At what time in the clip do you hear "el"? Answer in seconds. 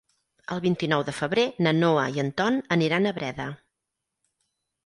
0.53-0.61